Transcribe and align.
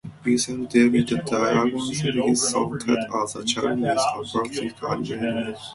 Vincent 0.23 0.67
DeVita 0.71 1.23
diagnosed 1.23 2.01
his 2.01 2.49
son 2.49 2.79
Ted 2.79 2.97
as 3.23 3.35
a 3.35 3.45
child 3.45 3.81
with 3.81 3.97
aplastic 3.99 4.91
anemia. 4.91 5.55